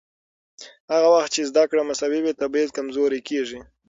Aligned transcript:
هغه 0.91 1.07
وخت 1.15 1.31
چې 1.35 1.47
زده 1.49 1.63
کړه 1.69 1.81
مساوي 1.89 2.19
وي، 2.21 2.33
تبعیض 2.41 2.69
کمزورې 2.77 3.19
کېږي. 3.29 3.59